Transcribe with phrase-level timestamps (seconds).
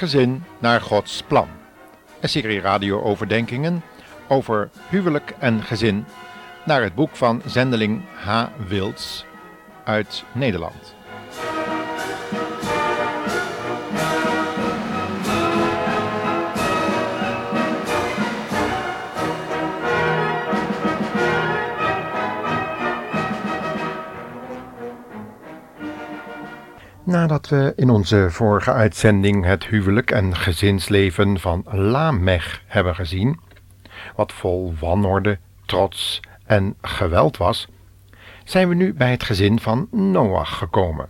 [0.00, 1.48] gezin naar Gods plan.
[2.20, 3.82] Een serie radio-overdenkingen
[4.28, 6.04] over huwelijk en gezin
[6.64, 8.44] naar het boek van zendeling H.
[8.68, 9.24] Wilds
[9.84, 10.94] uit Nederland.
[27.20, 33.40] Nadat we in onze vorige uitzending het huwelijk en gezinsleven van Lamech hebben gezien,
[34.16, 37.68] wat vol wanorde, trots en geweld was,
[38.44, 41.08] zijn we nu bij het gezin van Noach gekomen.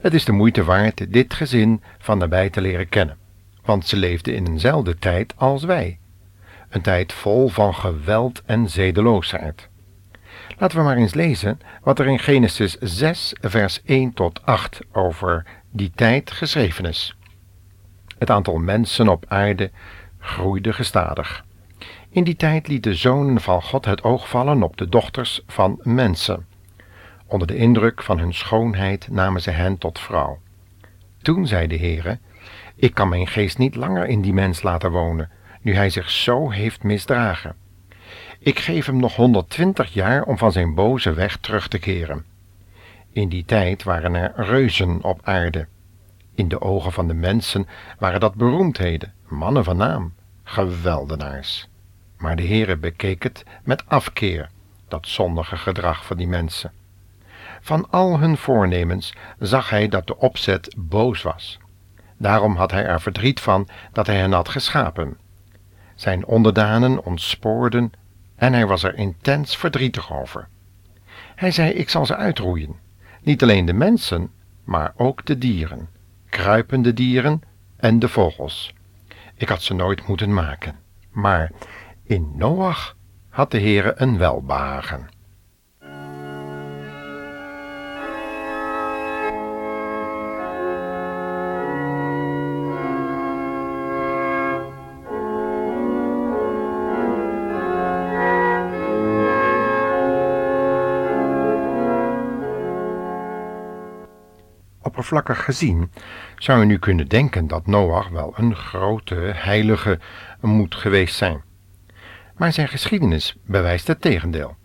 [0.00, 3.16] Het is de moeite waard dit gezin van nabij te leren kennen,
[3.64, 5.98] want ze leefden in eenzelfde tijd als wij,
[6.68, 9.68] een tijd vol van geweld en zedeloosheid.
[10.60, 15.46] Laten we maar eens lezen wat er in Genesis 6, vers 1 tot 8 over
[15.70, 17.16] die tijd geschreven is.
[18.18, 19.70] Het aantal mensen op aarde
[20.18, 21.44] groeide gestadig.
[22.10, 25.80] In die tijd lieten de zonen van God het oog vallen op de dochters van
[25.82, 26.46] mensen.
[27.26, 30.38] Onder de indruk van hun schoonheid namen ze hen tot vrouw.
[31.22, 32.18] Toen zei de Heere,
[32.74, 35.30] ik kan mijn geest niet langer in die mens laten wonen,
[35.62, 37.56] nu hij zich zo heeft misdragen.
[38.38, 42.24] Ik geef hem nog 120 jaar om van zijn boze weg terug te keren.
[43.12, 45.66] In die tijd waren er reuzen op aarde.
[46.34, 47.66] In de ogen van de mensen
[47.98, 51.68] waren dat beroemdheden, mannen van naam, geweldenaars.
[52.18, 54.50] Maar de Heere bekeek het met afkeer,
[54.88, 56.72] dat zondige gedrag van die mensen.
[57.60, 61.58] Van al hun voornemens zag hij dat de opzet boos was.
[62.16, 65.16] Daarom had hij er verdriet van dat hij hen had geschapen.
[65.94, 67.92] Zijn onderdanen ontspoorden
[68.38, 70.48] en hij was er intens verdrietig over.
[71.34, 72.76] Hij zei: Ik zal ze uitroeien.
[73.22, 74.30] Niet alleen de mensen,
[74.64, 75.88] maar ook de dieren,
[76.28, 77.42] kruipende dieren
[77.76, 78.74] en de vogels.
[79.34, 80.76] Ik had ze nooit moeten maken.
[81.10, 81.50] Maar
[82.02, 82.96] in Noach
[83.28, 85.08] had de Heere een welbehagen.
[104.98, 105.90] Oppervlakkig gezien
[106.36, 109.98] zou je nu kunnen denken dat Noach wel een grote heilige
[110.40, 111.42] moet geweest zijn.
[112.36, 114.56] Maar zijn geschiedenis bewijst het tegendeel.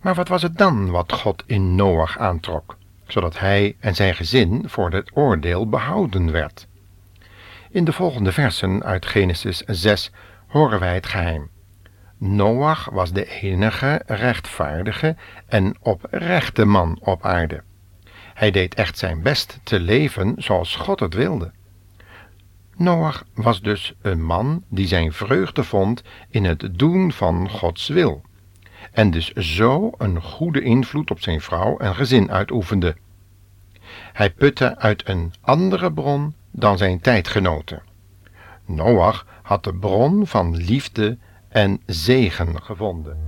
[0.00, 4.64] Maar wat was het dan wat God in Noach aantrok, zodat hij en zijn gezin
[4.68, 6.66] voor het oordeel behouden werd?
[7.70, 10.10] In de volgende versen uit Genesis 6
[10.46, 11.50] horen wij het geheim.
[12.18, 17.62] Noach was de enige rechtvaardige en oprechte man op aarde.
[18.36, 21.52] Hij deed echt zijn best te leven zoals God het wilde.
[22.76, 28.22] Noach was dus een man die zijn vreugde vond in het doen van Gods wil,
[28.92, 32.96] en dus zo een goede invloed op zijn vrouw en gezin uitoefende.
[34.12, 37.82] Hij putte uit een andere bron dan zijn tijdgenoten.
[38.64, 41.18] Noach had de bron van liefde
[41.48, 43.25] en zegen gevonden.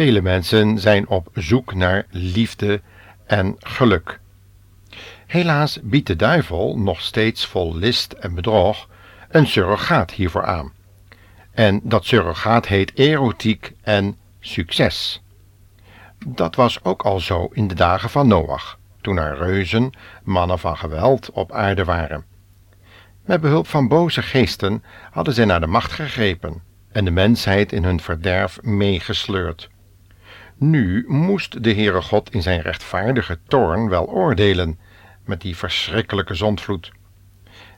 [0.00, 2.80] Vele mensen zijn op zoek naar liefde
[3.26, 4.20] en geluk.
[5.26, 8.88] Helaas biedt de duivel nog steeds vol list en bedrog
[9.28, 10.72] een surrogaat hiervoor aan.
[11.52, 15.22] En dat surrogaat heet erotiek en succes.
[16.26, 19.90] Dat was ook al zo in de dagen van Noach, toen er reuzen,
[20.22, 22.24] mannen van geweld, op aarde waren.
[23.24, 26.62] Met behulp van boze geesten hadden zij naar de macht gegrepen
[26.92, 29.70] en de mensheid in hun verderf meegesleurd.
[30.60, 34.78] Nu moest de Heere God in zijn rechtvaardige toorn wel oordelen
[35.24, 36.92] met die verschrikkelijke zondvloed.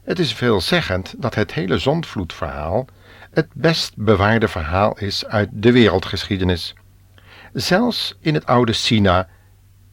[0.04, 2.86] Het is veelzeggend dat het hele zondvloedverhaal
[3.30, 6.74] het best bewaarde verhaal is uit de wereldgeschiedenis.
[7.52, 9.28] Zelfs in het oude China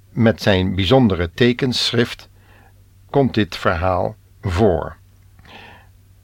[0.10, 2.30] met zijn bijzondere tekenschrift
[3.10, 4.98] komt dit verhaal voor.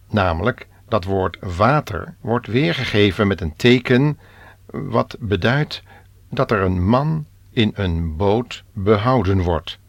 [0.09, 4.19] Namelijk, dat woord water wordt weergegeven met een teken
[4.65, 5.83] wat beduidt
[6.29, 9.79] dat er een man in een boot behouden wordt.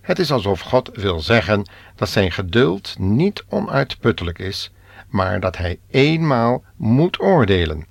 [0.00, 4.72] Het is alsof God wil zeggen dat zijn geduld niet onuitputtelijk is,
[5.08, 7.86] maar dat hij eenmaal moet oordelen.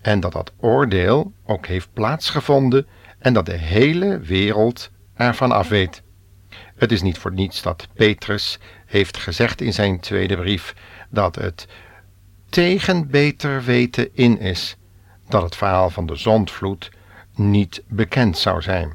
[0.00, 2.86] En dat dat oordeel ook heeft plaatsgevonden
[3.18, 6.02] en dat de hele wereld ervan af weet.
[6.76, 10.74] Het is niet voor niets dat Petrus heeft gezegd in zijn tweede brief
[11.10, 11.66] dat het
[12.48, 14.76] tegen beter weten in is
[15.28, 16.90] dat het verhaal van de zondvloed
[17.34, 18.94] niet bekend zou zijn,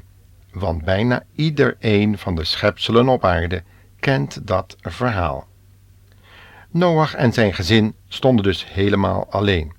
[0.52, 3.62] want bijna iedereen van de schepselen op aarde
[4.00, 5.48] kent dat verhaal.
[6.70, 9.72] Noach en zijn gezin stonden dus helemaal alleen,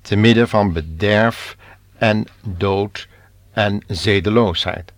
[0.00, 1.56] te midden van bederf
[1.96, 3.08] en dood
[3.52, 4.92] en zedeloosheid.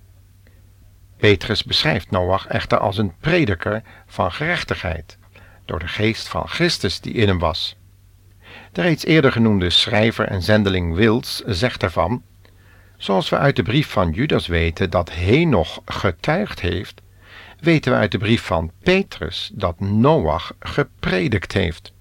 [1.17, 5.19] Petrus beschrijft Noach echter als een prediker van gerechtigheid,
[5.65, 7.77] door de geest van Christus die in hem was.
[8.73, 12.23] De reeds eerder genoemde schrijver en zendeling Wils zegt ervan,
[13.01, 17.01] zoals we uit de brief van Judas weten dat Henoch getuigd heeft,
[17.61, 21.93] weten we uit de brief van Petrus dat Noach gepredikt heeft.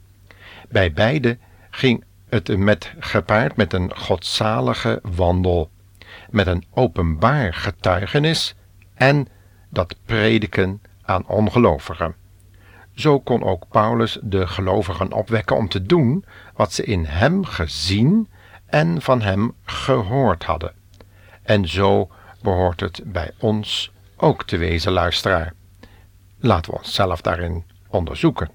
[0.69, 1.37] Bij beide
[1.69, 5.69] ging het met gepaard met een godzalige wandel,
[6.29, 8.55] met een openbaar getuigenis
[8.93, 9.27] en
[9.69, 12.15] dat prediken aan ongelovigen.
[12.95, 18.27] Zo kon ook Paulus de gelovigen opwekken om te doen wat ze in hem gezien
[18.65, 20.78] en van hem gehoord hadden.
[21.49, 22.09] En zo
[22.41, 25.53] behoort het bij ons ook te wezen, luisteraar.
[26.39, 28.49] Laten we onszelf daarin onderzoeken.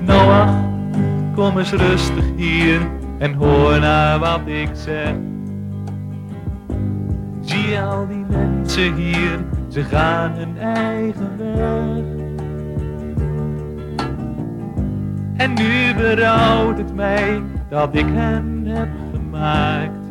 [0.00, 0.54] Noach,
[1.34, 5.14] kom eens rustig hier en hoor naar wat ik zeg.
[7.72, 9.38] Al die mensen hier,
[9.68, 12.22] ze gaan hun eigen weg.
[15.36, 20.04] En nu berouwt het mij dat ik hen heb gemaakt.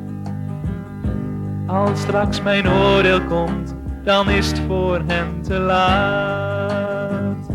[1.65, 7.47] Als straks mijn oordeel komt, dan is het voor hen te laat.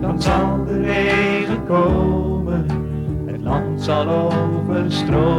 [0.00, 2.66] Dan zal de regen komen,
[3.26, 5.37] het land zal overstromen,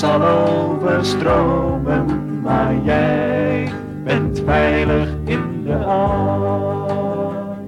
[0.00, 3.72] zal overstromen, maar jij
[4.04, 7.58] bent veilig in de ark.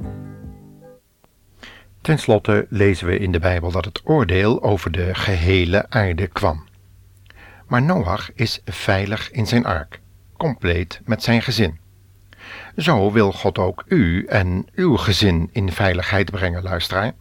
[2.00, 6.66] Ten slotte lezen we in de Bijbel dat het oordeel over de gehele aarde kwam.
[7.66, 10.00] Maar Noach is veilig in zijn ark,
[10.36, 11.78] compleet met zijn gezin.
[12.76, 17.12] Zo wil God ook u en uw gezin in veiligheid brengen, luisteraar.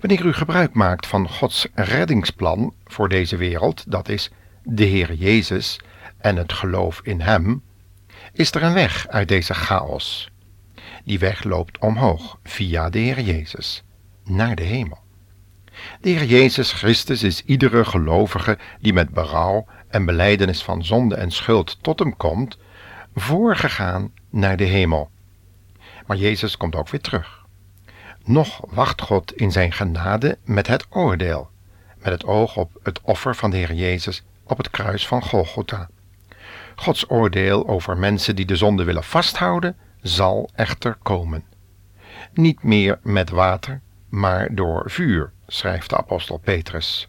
[0.00, 4.30] Wanneer u gebruik maakt van Gods reddingsplan voor deze wereld, dat is
[4.62, 5.80] de Heer Jezus
[6.18, 7.62] en het geloof in Hem,
[8.32, 10.30] is er een weg uit deze chaos.
[11.04, 13.82] Die weg loopt omhoog via de Heer Jezus
[14.24, 15.02] naar de hemel.
[16.00, 21.30] De Heer Jezus Christus is iedere gelovige die met berouw en beleidenis van zonde en
[21.30, 22.58] schuld tot hem komt,
[23.14, 25.10] voorgegaan naar de hemel.
[26.06, 27.43] Maar Jezus komt ook weer terug.
[28.24, 31.50] Nog wacht God in zijn genade met het oordeel,
[31.98, 35.88] met het oog op het offer van de Heer Jezus op het kruis van Golgotha.
[36.74, 41.44] Gods oordeel over mensen die de zonde willen vasthouden, zal echter komen.
[42.32, 47.08] Niet meer met water, maar door vuur, schrijft de apostel Petrus.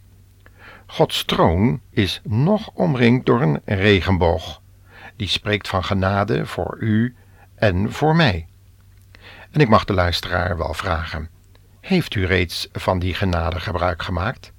[0.85, 4.61] Gods troon is nog omringd door een regenboog,
[5.15, 7.15] die spreekt van genade voor u
[7.55, 8.47] en voor mij.
[9.55, 11.29] En ik mag de luisteraar wel vragen:
[11.79, 14.51] heeft u reeds van die genade gebruik gemaakt?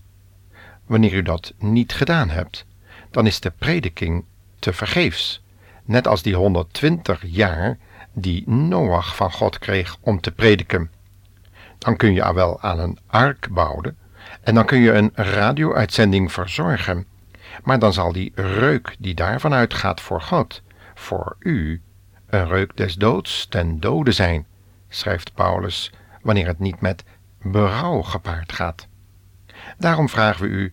[0.87, 2.67] Wanneer u dat niet gedaan hebt,
[3.11, 4.25] dan is de prediking
[4.59, 5.43] te vergeefs,
[5.85, 7.79] net als die 120 jaar
[8.13, 10.91] die Noach van God kreeg om te prediken.
[11.79, 13.97] Dan kun je wel aan een ark bouwen
[14.41, 17.07] en dan kun je een radio-uitzending verzorgen,
[17.63, 20.63] maar dan zal die reuk die daarvan uitgaat voor God,
[20.95, 21.83] voor u,
[22.27, 24.47] een reuk des doods ten dode zijn,
[24.89, 27.05] schrijft Paulus, wanneer het niet met
[27.43, 28.89] berouw gepaard gaat.
[29.79, 30.73] Daarom vragen we u,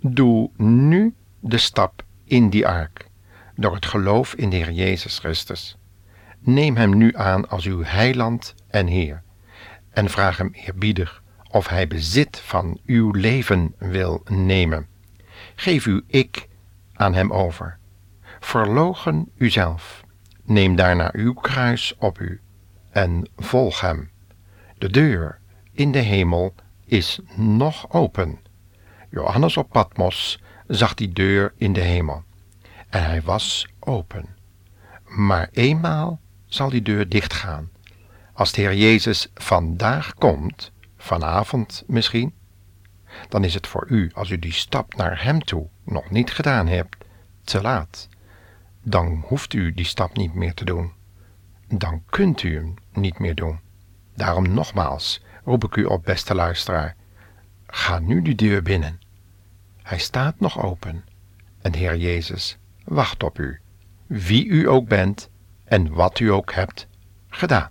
[0.00, 3.08] doe nu de stap in die ark,
[3.54, 5.76] door het geloof in de Heer Jezus Christus.
[6.38, 9.22] Neem Hem nu aan als uw heiland en Heer,
[9.90, 14.86] en vraag Hem eerbiedig of hij bezit van uw leven wil nemen.
[15.54, 16.48] Geef uw ik
[16.92, 17.78] aan hem over.
[18.40, 20.04] Verlogen uzelf.
[20.44, 22.40] Neem daarna uw kruis op u
[22.94, 24.10] en volg hem.
[24.78, 25.38] De deur
[25.72, 28.38] in de hemel is nog open.
[29.10, 32.22] Johannes op Patmos zag die deur in de hemel.
[32.88, 34.36] En hij was open.
[35.04, 37.70] Maar eenmaal zal die deur dichtgaan.
[38.32, 42.34] Als de Heer Jezus vandaag komt, vanavond misschien,
[43.28, 46.66] dan is het voor u, als u die stap naar Hem toe nog niet gedaan
[46.66, 46.96] hebt,
[47.44, 48.08] te laat.
[48.82, 50.92] Dan hoeft u die stap niet meer te doen.
[51.68, 53.60] Dan kunt u hem niet meer doen.
[54.14, 56.96] Daarom nogmaals roep ik u op, beste luisteraar.
[57.66, 58.98] Ga nu die deur binnen.
[59.82, 61.04] Hij staat nog open.
[61.62, 63.60] En Heer Jezus wacht op u,
[64.06, 65.30] wie u ook bent
[65.64, 66.86] en wat u ook hebt
[67.28, 67.70] gedaan.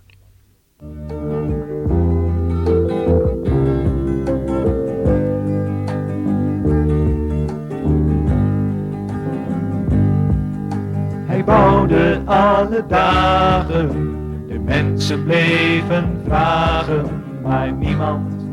[12.24, 13.88] Alle dagen,
[14.48, 17.04] de mensen bleven vragen,
[17.42, 18.46] maar niemand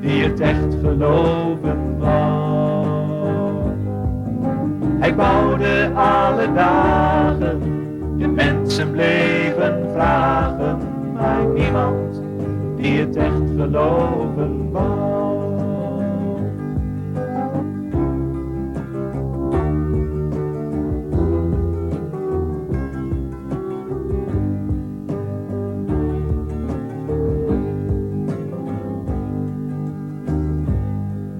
[0.00, 2.86] die het echt geloven wou.
[4.98, 7.60] Hij bouwde alle dagen,
[8.18, 10.78] de mensen bleven vragen,
[11.14, 12.22] maar niemand
[12.76, 15.25] die het echt geloven wou.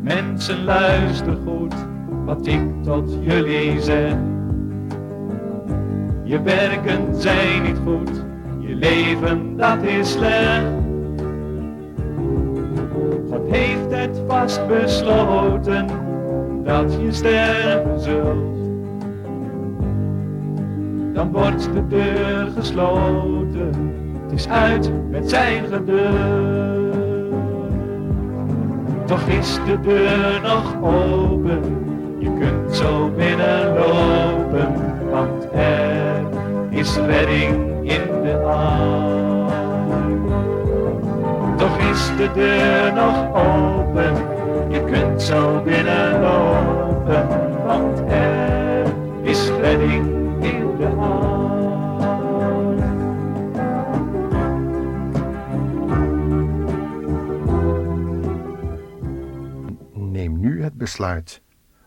[0.07, 1.75] Mensen luister goed
[2.25, 4.15] wat ik tot jullie zeg.
[6.23, 8.25] Je werken zijn niet goed,
[8.59, 10.65] je leven dat is slecht.
[13.31, 15.87] God heeft het vast besloten
[16.65, 18.57] dat je sterven zult.
[21.15, 23.73] Dan wordt de deur gesloten,
[24.23, 26.66] het is uit met zijn geduld.
[29.07, 31.61] Toch is de deur nog open,
[32.19, 34.75] je kunt zo binnenlopen,
[35.11, 36.23] want er
[36.71, 39.47] is redding in de arm.
[41.57, 44.15] Toch is de deur nog open,
[44.69, 47.29] je kunt zo binnenlopen,
[47.67, 48.85] want er
[49.23, 50.16] is redding
[60.77, 61.41] besluit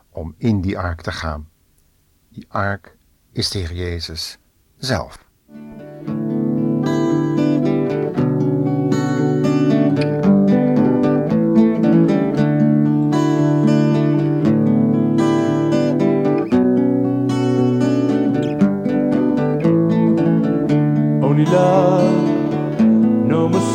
[0.10, 1.50] om in die ark te gaan.
[2.30, 2.98] Die ark
[3.32, 4.38] is de Heer Jezus
[4.78, 5.28] zelf.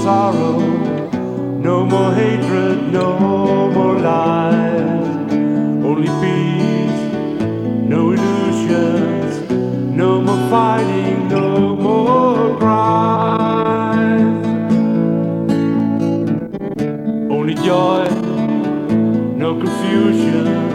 [0.05, 0.59] Sorrow,
[1.63, 5.04] no more hatred, no more lies.
[5.97, 7.03] Only peace,
[7.89, 9.49] no illusions,
[9.97, 14.21] no more fighting, no more cries.
[17.31, 18.09] Only joy,
[19.37, 20.74] no confusion,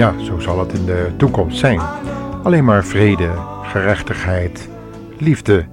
[0.00, 1.80] Ja, zo zal het in de toekomst zijn.
[2.42, 3.30] Alleen maar vrede,
[3.62, 4.68] gerechtigheid,
[5.18, 5.66] liefde,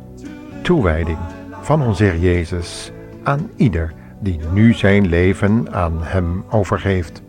[0.61, 1.17] toewijding
[1.61, 2.91] van onze Heer Jezus
[3.23, 7.21] aan ieder die nu zijn leven aan Hem overgeeft.